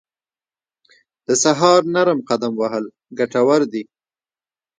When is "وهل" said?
2.61-2.85